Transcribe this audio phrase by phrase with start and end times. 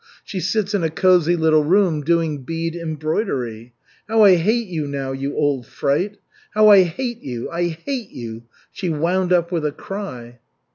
[0.23, 3.75] She sits in a cosy little room doing bead embroidery.
[4.09, 6.17] How I hate you now, you old fright;
[6.55, 10.39] How I hate you, I hate you!" she wound up with a cry.